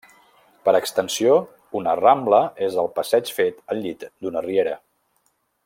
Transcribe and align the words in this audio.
Per 0.67 0.71
extensió, 0.77 1.35
una 1.81 1.93
rambla 1.99 2.39
és 2.69 2.79
el 2.85 2.89
passeig 2.97 3.31
fet 3.41 3.61
al 3.75 3.83
llit 3.85 4.07
d'una 4.23 4.43
riera. 4.51 4.75